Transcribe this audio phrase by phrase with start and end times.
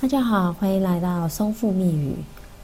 [0.00, 2.14] 大家好，欢迎来到松富密语。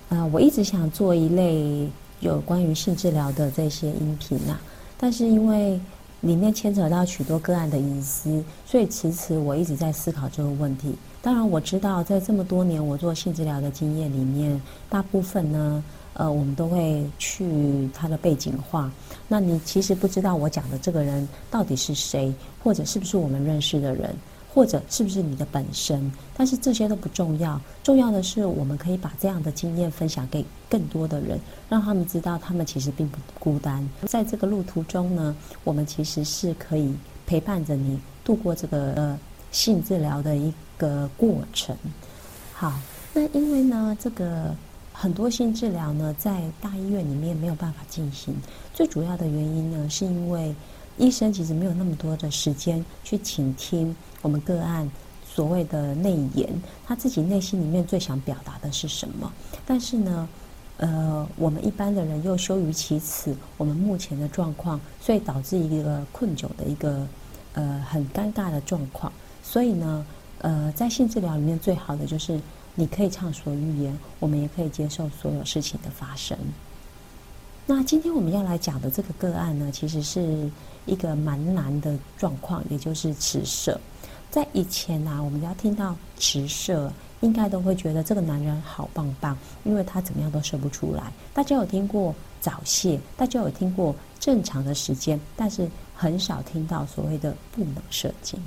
[0.08, 1.88] 呃，我一直想做一类
[2.20, 4.56] 有关于性治疗的这些音频呐，
[4.96, 5.78] 但是因为
[6.21, 10.95] 里面牵扯到许多个案的隐私，所以迟迟我一直在思考这个问题。
[11.21, 15.83] 当然，我知道在这么多年我做性治疗的经验里面，大部分呢。
[16.15, 18.91] 呃，我们都会去他的背景画。
[19.29, 24.15] 那你其实不知道我讲的这个人到底是谁，或者是不是我们认识的人，
[24.52, 26.10] 或者是不是你的本身。
[26.37, 33.88] 但是这些都不重要，重要的是我们可以把这样的经验分享给更多的人，让他们知道他们其实并不孤单。
[34.06, 36.92] 在这个路途中呢，我们其实是可以
[37.24, 39.18] 陪伴着你度过这个呃
[39.52, 41.77] 性治疗的一个过程。
[42.52, 42.79] 好，
[43.15, 44.52] 那因为呢这个。
[45.00, 48.34] 很多性治疗呢，在大医院里面没有办法进行。
[48.74, 50.54] 最主要的原因呢，是因为
[50.98, 54.87] 医生其实没有那么多的时间去倾听我们个案
[55.26, 56.52] 所谓的内言，
[56.87, 59.32] 他自己内心里面最想表达的是什么。
[59.65, 60.28] 但是呢，
[60.76, 67.06] 呃，我们一般的人又羞于启齿我们目前的状况，所以导致一个困窘的一个
[67.55, 69.11] 呃很尴尬的状况。
[69.43, 70.05] 所以呢，
[70.43, 72.39] 呃，在性治疗里面最好的就是。
[72.81, 76.34] 你可以畅所欲言，我们也可以接受所有事情的发生。
[77.67, 80.50] 那今天我们要来讲的这个个案呢，其实是
[80.87, 83.78] 一个蛮难的状况，也就是迟射。
[84.31, 91.12] 在以前啊，我们要听到迟射，应该都会觉得这个男人好棒棒，因为他怎么样都射不出来。
[91.34, 98.41] 大家有听过早泄，大家有听过正常的时间，但是很少听到所谓的不能射精。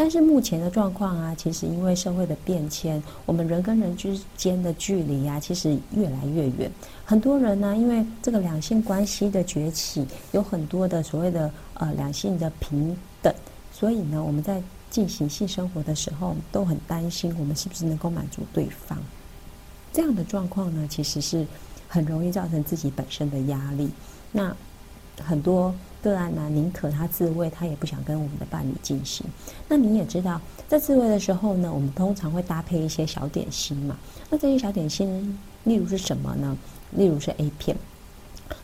[0.00, 6.72] 但是目前的状况啊，其实因为社会的变迁，我们人跟人之间的距离啊，其实越来越远。
[7.04, 13.30] 很多人呢，因为这个两性关系的崛起，有很多的所谓的呃两性的平等，
[13.70, 18.98] 所以呢，我们在进行性生活的时候，都很担心我们是不是能够满足对方。
[19.92, 21.46] 这样的状况呢，其实是
[21.86, 23.90] 很容易造成自己本身的压力。
[24.32, 24.56] 那
[25.22, 25.74] 很多。
[26.02, 29.26] 个案呢，宁可他自慰，他也不想跟我们的伴侣进行。
[29.68, 33.96] 那你也知道，在自慰的时候呢，我们通常会搭配一些小点心嘛。
[34.28, 36.56] 那这些小点心，例如是什么呢？
[36.92, 37.76] 例如是 A 片。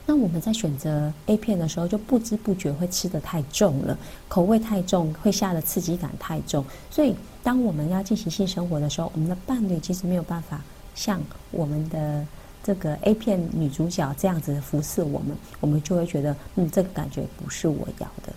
[0.05, 3.97] 那我们在选择 A 片的时候，就不知不觉会吃的太重了，
[4.29, 6.65] 口味太重，会下的刺激感太重。
[6.91, 10.61] 所以，当我们要进行性生活的时候，我们的伴侣其实没有办法
[10.95, 11.21] 像
[11.51, 12.25] 我们的。
[12.67, 18.33] 这个 A 片女主角这样子服侍我们，我们就会觉得，嗯，这个感觉不是我要的。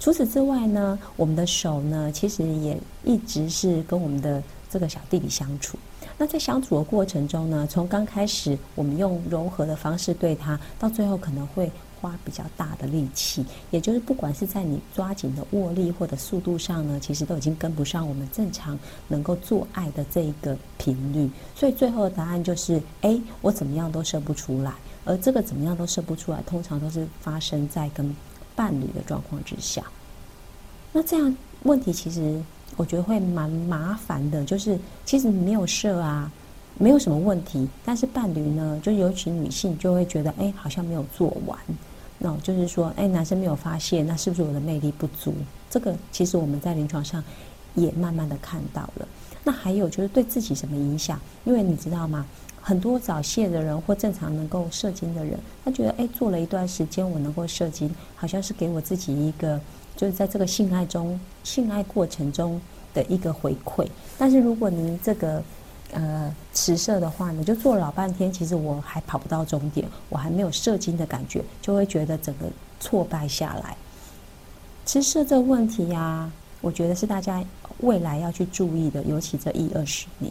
[0.00, 5.78] 除此之外呢，我们的手呢，其实也一直是跟我们的这个小弟弟相处。
[6.16, 11.70] 那在相处的过程中呢，从刚开始我们用柔和的方式对他，到最后可能会。
[12.00, 18.78] 花比较大的力气，也就是不管是在你抓紧的握力或者速度上呢，其实都已经跟不上我们正常
[19.08, 21.30] 能够做爱的这一个频率。
[21.54, 24.72] 所以最后的答案就是：哎，我怎么样都射不出来。
[25.04, 28.14] 而这个怎么样都射不出来，通常都是发生在跟
[28.54, 29.82] 伴侣的状况之下。
[30.92, 32.40] 那这样问题其实
[32.76, 36.30] 我觉得会蛮麻烦的，就是其实没有射啊。
[36.80, 41.58] 没有什么问题，但是伴侣呢，就尤其女性就会觉得，哎，好像没有做完，
[42.18, 45.32] 那就是说，哎，男生没有发现，那是不是我的魅力不足？
[45.70, 47.22] 这个其实我们在临床上
[47.74, 49.08] 也慢慢的看到了。
[49.44, 51.20] 那还有就是对自己什么影响？
[51.44, 52.26] 因为你知道吗？
[52.60, 59.58] 很多早泄的人或正常能够射精的人，他觉得，哎，做了一段时间我能够射精，好像是给我自己一个，
[59.96, 62.60] 就是在这个性爱中、性爱过程中
[62.92, 63.86] 的一个回馈。
[64.18, 65.42] 但是如果您这个
[65.92, 72.44] 呃，迟射的话呢，就做了老半天，其实我还跑不到终点，我还没有射精的感觉，就会觉得整个
[72.78, 73.74] 挫败下来。
[74.84, 77.42] 迟射这个问题呀，我觉得是大家
[77.80, 80.30] 未来要去注意的，尤其这一二十年。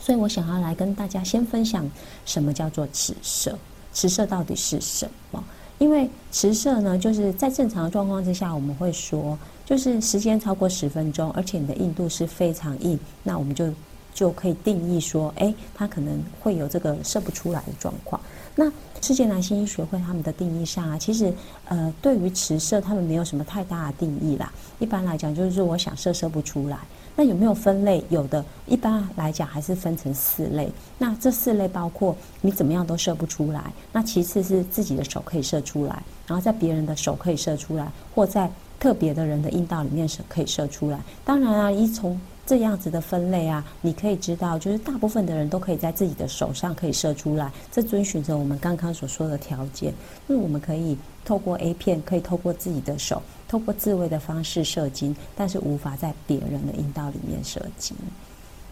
[0.00, 1.86] 所以我想要来跟大家先分享
[2.24, 3.58] 什么叫做迟射，
[3.92, 5.44] 迟射到底是什么？
[5.76, 13.70] 因为迟射呢，就是在正常的状况之下，我们会说，就是时间超过十分钟，而且你的硬度是非常硬，那我们就。
[14.16, 18.18] 就可以定义说，哎，他可能会有这个射不出来的状况。
[18.54, 18.72] 那
[19.02, 21.30] 世界男性医学会他们的定义上啊，其实
[21.66, 24.50] 呃，对于迟射他们没有什么太大的定义啦。
[24.78, 26.78] 一般来讲，就是我想射射不出来。
[27.14, 28.02] 那有没有分类？
[28.08, 30.70] 有的，一般来讲还是分成四类。
[30.96, 33.70] 那这四类包括你怎么样都射不出来。
[33.92, 40.98] 那其次是自己的手可以射出来，然后在别人的手可以射出来，或在特别的人的阴道里面射可以射出来。
[41.24, 49.92] 当然啊，一从这样子的分类啊，你可以知道，就是大部分的人都可以在自己的手上可以射出来，这遵循着我们刚刚所说的条件。
[50.28, 57.96] 那我们可以透过 A 片，可以透过自己的手，透过自慰的方式射精，但是无法在别人的阴道里面射精。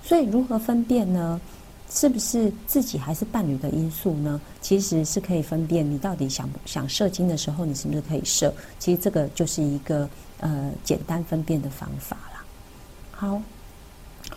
[0.05, 1.41] 所以如何分辨呢？
[1.91, 4.41] 是不是自己还是伴侣的因素呢？
[4.63, 8.53] 其实是可以分辨你到底想想射精的时候，你是不是可以射？
[8.79, 12.45] 其实这个就是一个呃简单分辨的方法啦。
[13.11, 13.43] 好。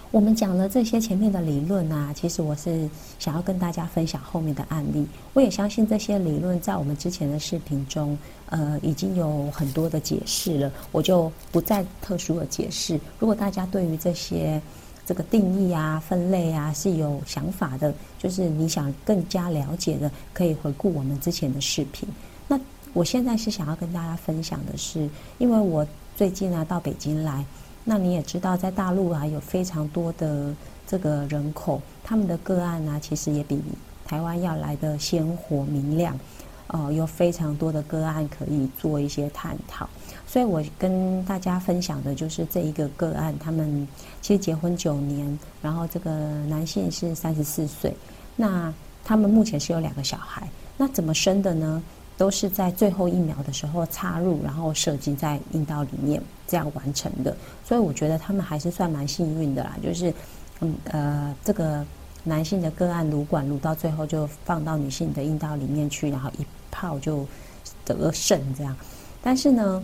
[0.09, 2.89] 我们讲了这些前面的理论啊，其实我是
[3.19, 5.05] 想要跟大家分享后面的案例。
[5.33, 12.97] 我也相信这些理论在我们之前的视频中，呃，已经有很多的解释了，我就不再特殊的解释。
[13.19, 14.61] 如果大家对于这些
[15.05, 22.07] 这个定义啊、分类啊是有想法的，就是你想更加了解的，可以回顾我们之前的视频。
[22.47, 22.57] 那
[22.93, 25.85] 我现在是想要跟大家分享的是，因为我
[26.15, 27.45] 最近啊到北京来。
[27.89, 30.53] 那你也知道，在大陆啊，有非常多的
[30.85, 33.61] 这个人口，他们的个案呢，其实也比
[34.05, 36.19] 台湾要来的鲜活明亮，
[36.67, 39.87] 呃，有非常多的个案可以做一些探讨。
[40.27, 43.87] 所以我跟大家分享的就是这一个个案，他们
[44.21, 46.11] 其实结婚九年，然后这个
[46.47, 47.95] 男性是三十四岁，
[48.35, 48.73] 那
[49.05, 50.45] 他们目前是有两个小孩，
[50.75, 51.81] 那怎么生的呢？
[52.17, 57.35] 都是在最后一秒的时候插入，然后射精在阴道里面这样完成的。
[57.63, 59.77] 所以我觉得他们还是算蛮幸运的啦。
[59.83, 60.13] 就是，
[60.61, 61.85] 嗯呃，这个
[62.23, 67.25] 男性的个案，撸管撸到最后就放到女性的阴道里面去，然后一泡就
[67.85, 68.75] 得肾这样。
[69.21, 69.83] 但是呢，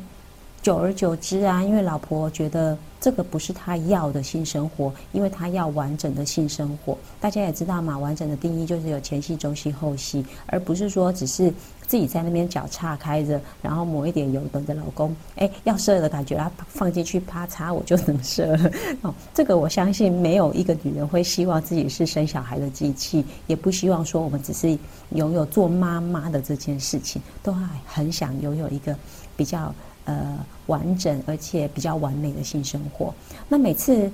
[0.61, 2.77] 久而久之啊，因为老婆觉得。
[3.03, 6.97] 这个不是他要的性生活，因为他要完整的性生活。
[7.19, 11.53] 大家也知道嘛，完整的定义就是有前戏、中戏、后戏，而不是说只是
[11.93, 18.57] 自己在那边脚岔开着，然后抹一点油，等着老公哎要射的感觉，啊放进去啪嚓我就能射。
[19.03, 24.75] 哦，这个我相信没有一个女人会希望自己是生小孩的机器，也不希望说我们只是
[25.11, 28.97] 拥有做妈妈的这件事情，都还很想拥有一个
[29.37, 29.71] 比较。
[30.05, 33.13] 呃，完整而且比较完美的性生活。
[33.47, 34.11] 那每次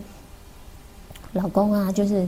[1.34, 2.28] 老公啊，就是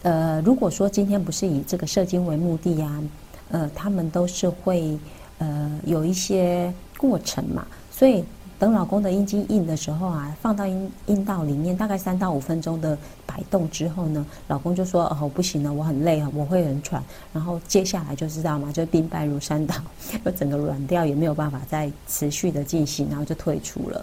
[0.00, 3.02] 呃，如果说今天不是以这个射精为目的啊，
[3.50, 4.98] 呃，他们都是会
[5.38, 8.24] 呃有一些过程嘛，所以。
[8.58, 12.96] 等老公的阴茎硬的时候啊，放到阴阴道里面，大概三到五分钟的
[13.26, 17.04] 摆动之后呢，老公就说：“哦，不行了，我很累啊，我会很喘。”
[17.34, 19.74] 然后接下来就知道嘛，就兵败如山倒，
[20.24, 24.02] 就整个软掉，也没有办法再持续的进行，然后就退出了。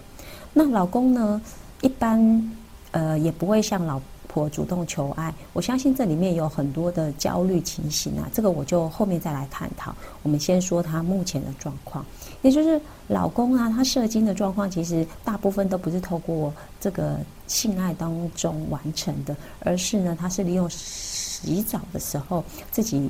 [0.53, 1.41] 那老公呢，
[1.81, 2.51] 一般
[2.91, 3.99] 呃也不会像老。
[4.33, 9.93] 婆主动求爱，我相信这里面有很多的焦虑情形啊，这个我就后面再来探讨。
[10.23, 12.03] 我们先说他目前的状况，
[12.41, 16.51] 也就是老公啊，他射精的状况其实大部分都不是透过
[16.81, 23.07] 这个性爱当中完成的，而是呢，他是利用洗澡的时候自己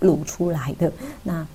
[0.00, 0.92] 撸出来的。
[1.22, 1.46] 那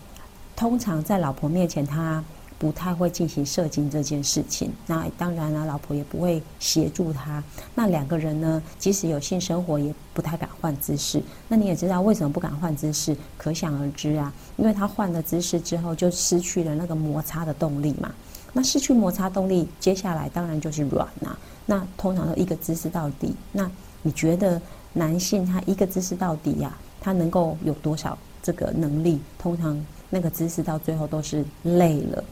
[0.56, 2.24] 通常在老婆面前，他。
[2.62, 7.44] 不太会进行射精这件事情，那当然了，老婆也不会协助他。
[7.74, 11.20] 那两个人呢，即使有性生活，也不太敢换姿势。
[11.48, 14.32] 那你也知道为什么不敢换姿势，可想而知啊。
[14.58, 18.12] 因为他换了姿势之后，就失去了那个摩擦的动力嘛。
[18.54, 21.36] 那失去摩擦动力，接下来当然就是软呐。
[21.66, 23.34] 那通常都一个姿势到底。
[23.52, 23.68] 那
[24.04, 24.62] 你觉得
[24.94, 29.20] 男性他一个姿势到底呀，他能够有多少这个能力？
[29.40, 32.24] 通常那个姿势到最后都是累了。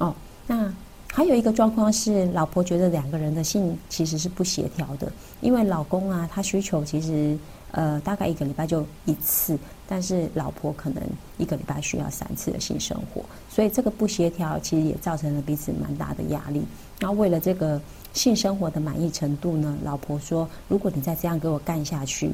[0.00, 0.14] 哦，
[0.46, 0.70] 那
[1.12, 7.38] 还有一个状况是，老婆觉得两个人的性其实是不协调的，因为老公啊，他需求其实
[7.72, 11.02] 呃大概一个礼拜就一次，但是老婆可能
[11.36, 16.62] 一个礼拜需要三次的性生活，所以这个不协调其实也造成了彼此蛮大的压力。
[16.98, 17.80] 那为了这个
[18.14, 22.32] 性生活的满意程度呢，老婆说，如果你再这样给我干下去，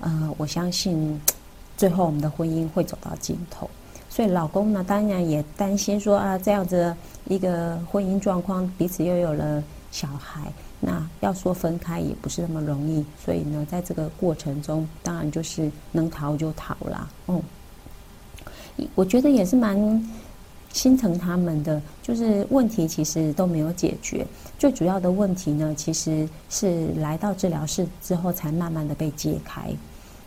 [0.00, 1.20] 呃，我相信
[1.76, 3.68] 最后我们的婚姻会走到尽头。
[4.10, 6.94] 所以老公呢，当然也担心说啊，这样子
[7.28, 9.62] 一个婚姻状况，彼此又有了
[9.92, 13.06] 小孩，那要说分开也不是那么容易。
[13.24, 17.08] 所以呢，在这个过程中，当然就是能逃就逃啦。
[17.28, 17.40] 嗯，
[18.96, 20.10] 我觉得也是蛮
[20.72, 24.26] 心疼他们的，就是问题其实都没有解决，
[24.58, 29.70] 最主要的问题呢，其实是来到治疗室之后才慢慢的被揭开。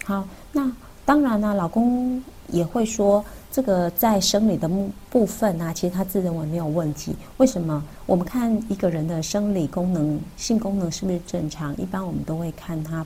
[0.05, 0.71] 好，那
[1.05, 3.23] 当然呢，老公也会说。
[3.53, 4.67] 这个在生理的
[5.11, 7.15] 部分啊，其实他自认为没有问题。
[7.37, 7.83] 为什么？
[8.07, 11.77] 我们看一个人的生理功能、性功能是不是正常？
[11.77, 13.05] 一般我们都会看他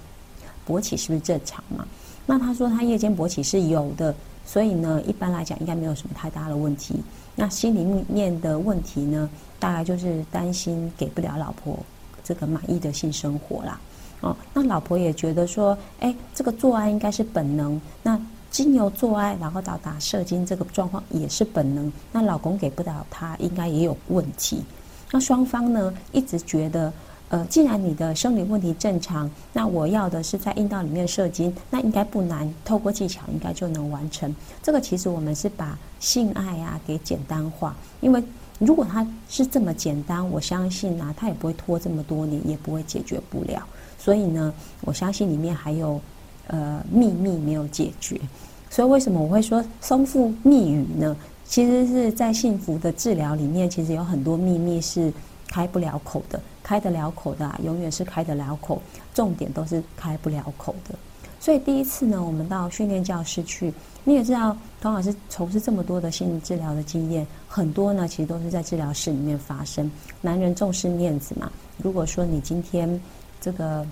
[0.65, 1.85] 勃起是不是正常嘛。
[2.25, 6.95] 那他说他夜间勃起是有的，所以呢，一般来讲应该没有什么太大的问题。
[7.35, 11.77] 那心里面的问题呢，大概就是担心给不了老婆
[12.23, 13.77] 这个满意的性生活啦。
[14.21, 17.79] 哦，那老婆也觉得说，哎，这个做爱应该是本能。
[18.01, 18.19] 那
[18.49, 21.91] 经由做爱，然后到达射精这个状况也是本能。
[22.11, 24.63] 那老公给不了他，应该也有问题。
[25.11, 26.91] 那双方呢一直觉得，
[27.29, 34.33] 呃，既然你的生理问题正常，那我要的是在阴道里面射精，那应该不难，透过技巧应该就能完成。
[34.63, 38.23] 这个其实我们是把性爱啊给简单化，因为
[38.59, 43.61] 如果它是这么简单，我相信啊，它也不会拖这么多年，也不会解决不了。
[44.07, 44.53] 所以呢，
[44.85, 45.99] 我相信里面还有
[46.47, 48.17] 呃秘密没有解决。
[48.69, 51.13] 所以为什么我会说松腹密语呢？
[51.43, 55.11] 其实是在幸福的治疗里面，其实有很多秘密是
[55.49, 58.81] 开不了口的，开得了口的，永远是开得了口，
[59.13, 60.95] 重点都是开不了口的。
[61.37, 63.73] 所以第一次呢，我们到训练教室去，
[64.05, 69.91] 你也知道，童老师从事这么多的心理治疗的经验，很多呢其实都是在治疗室里面发生。
[70.21, 71.51] 男人重视面子嘛，
[71.83, 72.89] 如果说你今天
[73.41, 73.85] 这个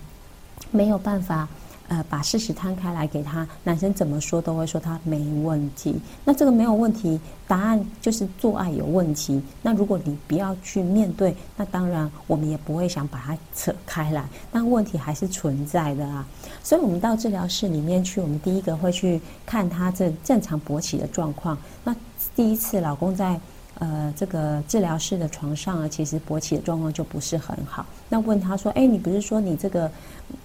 [0.72, 1.48] 没有办法。
[1.88, 5.96] 呃，把事实摊开来给他，男生怎么说都会说他没问题。
[6.24, 9.40] 那这个没有问题，答案就是做爱有问题。
[9.62, 14.28] 那如果你不要去面对，那当然我们也不会想把它扯开来。
[14.52, 16.28] 但问题还是存在的啊。
[16.64, 21.56] 所以我们到治疗室里面去，我们第一个会去看他这正常勃起的状况。
[21.84, 21.96] 那
[22.36, 23.40] 第一次老公在。
[23.79, 27.86] 呃，这个治疗室的床上啊，其实勃起的状况就不是很好。
[28.08, 29.91] 那问他说：“哎，你不是说你这个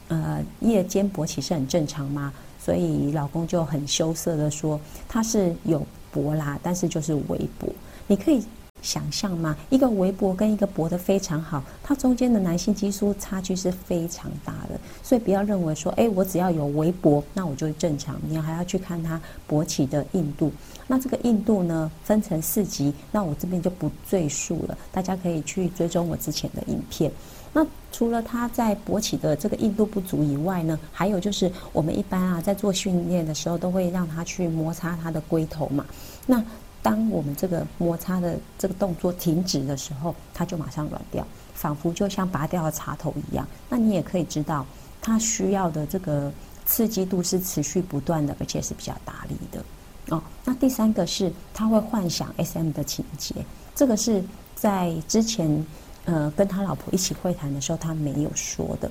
[0.08, 7.70] 呃夜间勃起是很正常吗？”所以老公就很羞涩的说：“他是有勃啦，但是就是微勃。”
[8.06, 8.42] 你可以。
[8.82, 9.56] 想象吗？
[9.68, 18.16] 一个微博跟一个脖的非常好，它中间的男性激素差距是非常大的，所以不要认为说，哎，我只要有微博，那我就正常。
[18.28, 20.52] 你还要去看它勃起的硬度。
[20.86, 27.10] 那这个硬度呢，分成四级，那我这边就不赘述了，大家可以去追踪我之前的影片。
[27.52, 35.84] 那除了它在勃起的这个硬度不足以外呢，还有就是我们一般啊在做训练的时候，都会让它去摩擦它的龟头嘛。
[36.26, 36.40] 那
[36.82, 43.46] 当我们这个摩擦的这个动作停止的时候，它就马上软掉，仿佛就像拔掉了插头一样。
[43.68, 44.64] 那你也可以知道，
[45.00, 46.32] 它需要的这个
[46.64, 49.64] 刺激度是持续不断的，而且是比较大力的。
[50.08, 53.34] 哦，那第三个是他会幻想 SM 的情节，
[53.74, 55.66] 这个是在之前
[56.06, 58.90] 呃跟他老婆一起会谈的时候他没有说的。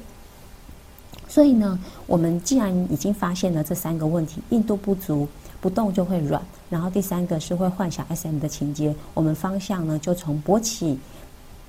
[1.28, 5.28] 所以呢，我们既然已经发现了这三个问题，硬度不足。
[5.62, 8.96] 不动就会软，然后第三个是会幻想 SM 的情节。
[9.14, 10.98] 我们方向呢，就从勃起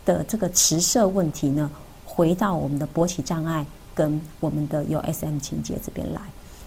[0.05, 1.71] 的这个迟射问题呢，
[2.05, 6.21] 回到我们的勃起障碍跟我们的有 SM 情节这边来。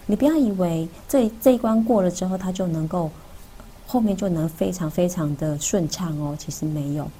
[0.06, 3.10] 你不要以为这这一关过了之后，它就能够
[3.86, 6.36] 后面就能非常非常的顺畅哦。
[6.38, 7.10] 其实没有，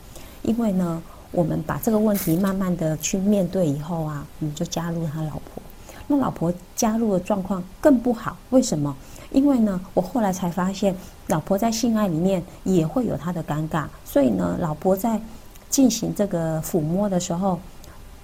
[0.42, 5.62] 因为呢，我们把这个问题慢慢的去面对以后啊，我们就加入他老婆。
[6.06, 8.94] 那老婆加入的状况更不好，为什么？
[9.30, 10.94] 因为呢，我后来才发现，
[11.26, 15.20] 老婆在性爱里面也会有她的尴尬，所以呢，老婆在
[15.68, 17.58] 进行这个抚摸的时候，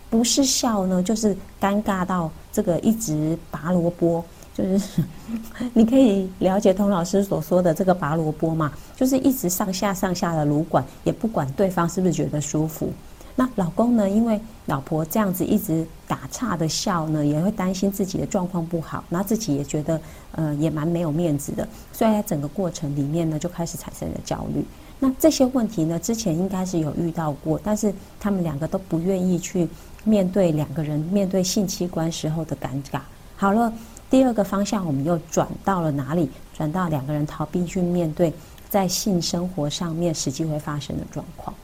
[0.09, 5.03] 不是笑呢，就是尴尬到这个一直拔萝卜，就是
[5.75, 12.93] 你可以了解童老师所说的这个拔萝卜嘛，就是一直上下上下的撸管，也不管对方是不是觉得舒服。
[13.37, 14.09] 那老公呢？
[14.09, 20.01] 因为老婆这样子一直打岔的笑呢，也会担心自己的状况不好，那自己也觉得
[20.33, 24.65] 呃也蛮没有面子的，所以在整个过程里面呢，就开始产生了焦虑。
[24.99, 29.67] 那这些问题呢，之前应该是有遇到过，但是他们两个都不愿意去
[30.05, 33.01] 面对两个人面对性器官时候的尴尬。
[33.37, 33.73] 好了，
[34.11, 36.29] 第二个方向我们又转到了哪里？
[36.53, 38.31] 转到两个人逃避去面对
[38.69, 41.55] 在性生活上面实际会发生的状况。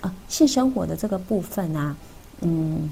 [0.00, 1.94] 啊，性生活的这个部分啊，
[2.40, 2.90] 嗯，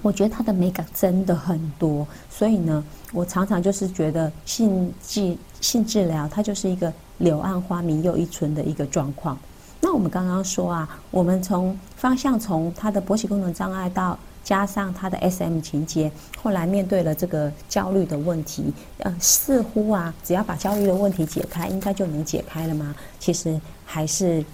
[0.00, 9.36] 我觉得它的美感真的很多，所以呢，我常常就是觉得性治性治疗它就是一个柳暗花明又一村的一个状况。
[9.80, 22.94] 那我们刚刚说啊，我们从方向从他的勃起功能障碍到加上他的 SM 情节，后来面对了这个焦虑的问题，呃，似乎啊，只要把焦虑的问题解开，应该就能解开了吗？
[23.18, 24.44] 其实还是。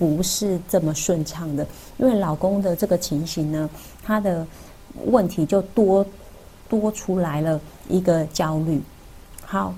[0.00, 1.66] 不是这么顺畅的，
[1.98, 3.68] 因为老公的这个情形呢，
[4.02, 4.46] 他的
[5.04, 6.06] 问题就多
[6.70, 8.80] 多出来了一个焦虑。
[9.44, 9.74] 好，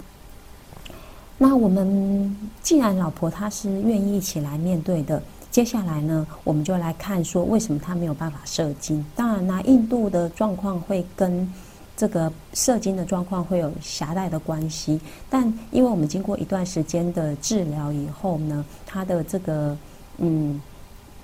[1.39, 9.05] 那我们既然老婆她是愿意一起来面对的，接下来呢，我们就来看说为什么她没有办法射精。
[9.17, 11.53] 当然呢，印度的状况会跟
[11.97, 19.77] 这个射精的状况会有狭带的关系，但因为我们经过一段时间的治疗以后呢，他的这个。
[20.23, 20.61] 嗯，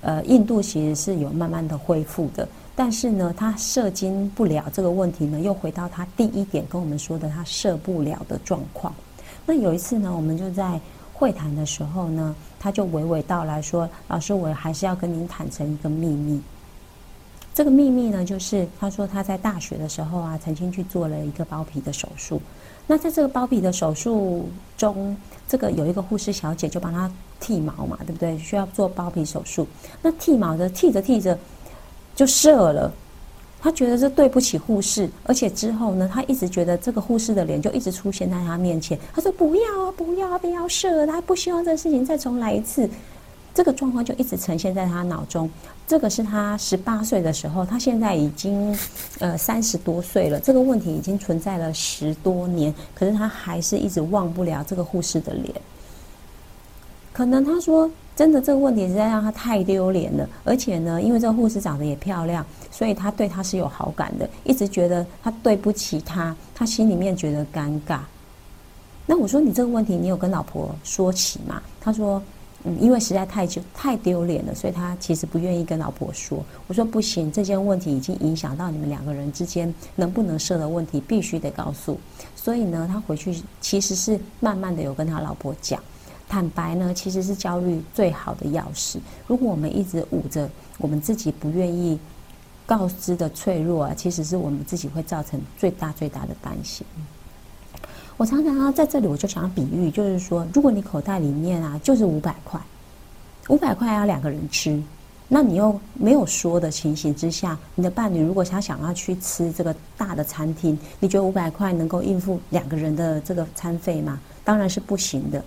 [0.01, 8.93] 呃，印度其实是有慢慢的恢复的，但是呢，他射精不了这个问题呢，又回到他第一点跟我们说的他射不了的状况。
[9.45, 10.79] 那有一次呢，我们就在
[11.13, 16.41] 会谈的时候呢，他就娓娓道来说：“老师，我还是要跟您坦诚一个秘密。
[17.53, 22.41] 这个秘密呢，就是他说他在大学的时候啊，曾经去做了一个包皮的手术。
[22.91, 25.15] 那在这个包皮的手术中，
[25.47, 28.35] 这个有一个护士小姐就帮他剃毛嘛，对不对？
[28.39, 29.67] 需要做包皮手术。
[30.01, 31.37] 那剃毛的剃着剃着
[32.15, 32.91] 就射了。”
[33.61, 38.97] 他觉得这对不起护士，而且之后呢，他一直觉得这个护士的脸就一直出现在他面前。
[39.13, 42.89] 他说：“不要啊，不要啊，不要射！”他不希望这个事情再重来一次。
[43.59, 45.49] 这个状况就一直呈现在他脑中。
[45.85, 48.73] 这个是他十八岁的时候，他现在已经
[49.19, 50.39] 呃三十多岁了。
[50.39, 55.53] 这个问题已经存在了十多年，可是他还是一直忘不了这个护士的脸。
[57.11, 57.91] 可能他说。
[58.15, 60.27] 真的，这个问题实在让他太丢脸了。
[60.43, 64.29] 而且呢，因为这个护士长得也漂亮，所以他对他是有好感的。
[64.43, 67.99] 一直觉得他对不起他，他心里面觉得尴尬。
[69.05, 71.61] 那我说，你这个问题你有跟老婆说起吗？
[71.79, 72.21] 他说，
[72.65, 76.43] 嗯，因为实在太久太丢脸了，所以他其实不愿意跟老婆说。
[76.67, 81.97] 我说不行，这件问题已经影响到你们两个人之间能不能设的问题，必须得告诉。
[82.35, 85.81] 所以呢，他回去其实是慢慢的有跟他老婆讲。
[86.27, 88.97] 坦白呢，其实是焦虑最好的钥匙。
[89.25, 91.97] 如果我们一直捂着我们自己不愿意
[92.65, 96.85] 告知的脆弱啊，其实是我们自己会造成最大最大的担心。
[98.19, 102.59] 我常常啊，在这里我就想要比喻，就是说，如果你口袋里面啊就是五百块，
[103.47, 104.77] 五百块要两个人吃，
[105.29, 114.19] 那你又没有说的情形之下，你的伴侣如果他想要去吃这个大的餐厅，你觉得五百块能够应付两个人的这个餐费吗？
[114.43, 115.41] 当然是不行的。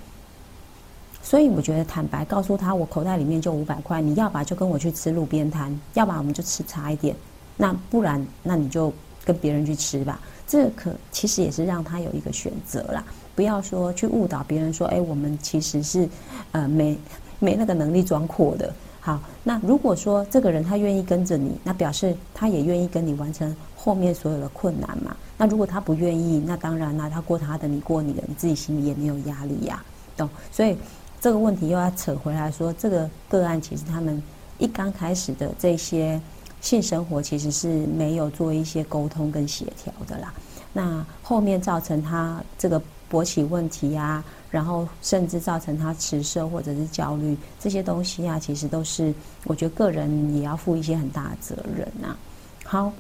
[1.23, 7.15] 所以我觉得坦白告诉他，我口袋里面就五百块，你要把就跟我去吃路边摊，要把我们就吃差一点，
[7.55, 8.91] 那不然那你就
[9.27, 10.19] 跟别人去吃吧。
[10.53, 13.03] 这可其实也是让他有一个选择啦，
[13.35, 16.07] 不要说去误导别人说，哎，我们其实是
[16.51, 16.99] 呃没
[17.39, 18.71] 没那个能力装阔的。
[19.01, 25.17] 好，那如果说这个人他愿意跟着你，那表示他也愿意跟你完成后面所有的困难嘛。
[25.39, 29.83] 那如果他不愿意，那当然啦，他过他的，你过你的，你自己心里也没有压力呀，
[30.19, 30.29] 懂？
[30.51, 30.77] 所以。
[31.23, 34.21] 这个问题又要扯回来说，这个个案其实他们
[34.59, 36.21] 一刚开始的这些
[36.63, 40.33] 性生活其实是没有做一些沟通跟协调的啦。
[40.73, 49.13] 那后面造成他这个勃起问题啊，然后甚至造成他迟射或者是焦虑这些东西啊，其实都是
[49.45, 52.17] 我觉得个人也要负一些很大的责任呐。
[52.65, 52.91] 好，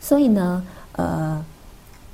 [0.00, 1.44] 所以呢，呃，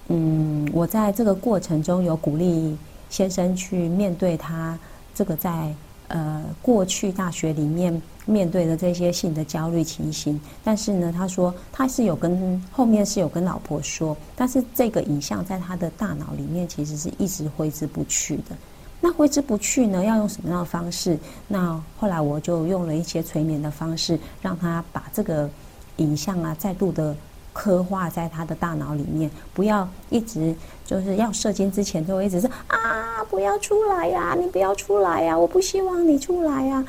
[0.08, 2.76] 嗯，我在这个过程中有鼓励。
[3.08, 4.76] 先生去面对他
[5.14, 5.72] 这个在
[6.08, 18.56] 呃过去大学里面面对的这些性的焦虑情形，但是呢，他说他是有跟后面是有跟老婆说，但是这个影像在他的大脑里面其实是一直挥之不去的。
[19.00, 21.18] 那挥之不去呢，要用什么样的方式？
[21.48, 25.48] 那后来我就用了一些催眠的方式，让他把这个
[25.96, 27.16] 影像啊再度的。
[27.58, 36.84] 刻画在他的大脑里面，不要一直就是要射精之前都会一直是啊，不要出来呀，你不要出来呀，我不希望你出来呀，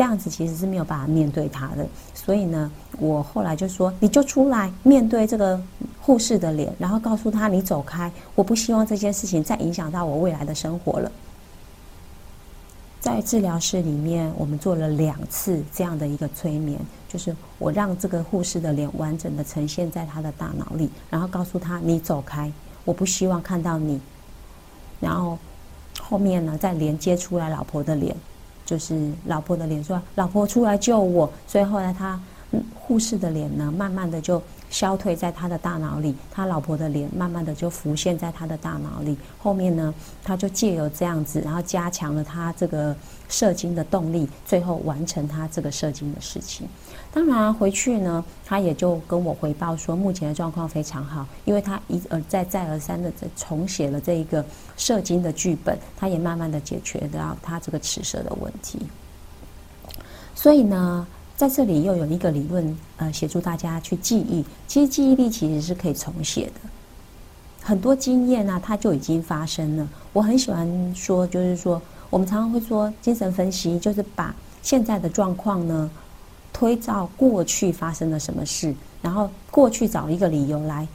[0.00, 1.86] 这样子其实是没有办法面对他的。
[2.14, 5.60] 所以呢，我后来就说，你就出来面对这个
[6.00, 11.12] 护士的脸，然后告诉他你走开，我不希望这件事情再影响到我未来的生活了。
[12.98, 16.80] 在治疗室里面，我们做了两次这样的一个催眠。
[17.06, 22.50] 就是我让这个护士的脸完整的呈现在他的大脑里，然后告诉他：“你走开，
[22.86, 24.00] 我不希望看到你。”
[24.98, 25.38] 然后
[26.00, 28.16] 后面呢，再连接出来老婆的脸，
[28.70, 32.20] 就是老婆的脸说：“老婆出来救我。”所以后来他
[32.72, 34.40] 护士的脸呢，慢慢的就。
[34.70, 39.18] 消退在他的大脑里，他老婆的脸慢慢的就浮现在他的大脑里。
[39.36, 42.96] 后面呢，他就借由这样子，然后加强了他这个
[43.28, 46.68] 射精的动力，最后完成他这个射精的事情。
[47.12, 54.44] 当然回去呢，他也就跟我回报说，目前的状况非常好，因为他一而再再而三的在重写了这一个
[54.76, 58.78] 射精的剧本，他也慢慢的解决掉他这个迟射的问题。
[60.34, 61.04] 所以呢。
[61.40, 64.44] 在这里又有一个理论，呃，协助大家去记忆。
[64.68, 66.60] 其实记忆力其实是可以重写的，
[67.62, 69.88] 很多经验啊，它就已经发生了。
[70.12, 75.90] 我很喜欢说，就是说，我们常常会说精神分析，就是把现在的状况呢，
[76.52, 80.86] 推到过去发生了什么事，然后过去找一个理由来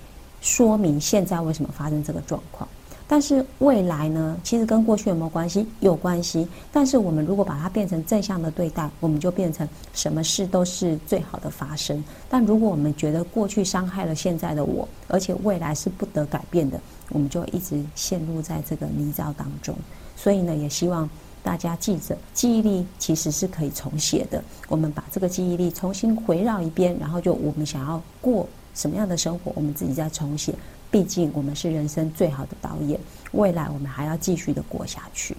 [0.42, 2.70] 说明现在为什么发生这个状况。
[3.08, 4.36] 但是未来呢？
[4.44, 5.68] 其实跟过去有没有关系？
[5.80, 6.48] 有关系。
[6.72, 12.04] 但是我们如果把它变成正向的对待，我们就变成什么事都是最好的发生。
[12.28, 19.76] 但如果我们觉得过去伤害了现在的我，而且未来是不得改变的，我们就一直陷入在这个泥沼当中。
[20.16, 21.08] 所以呢，也希望
[21.44, 24.44] 大家记着，记忆力其实是可以重写的。
[24.68, 30.56] 我们把这个记忆力重新回绕一遍，然后就我们想要过什么样的生活，我们自己再重写。
[30.96, 32.98] 毕竟我们是人生最好的导演，
[33.34, 35.36] 未来我们还要继续的过下去。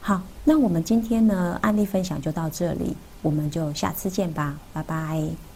[0.00, 5.51] 好，那我们今天呢案例分享就到这里，我们就下次见吧，拜拜。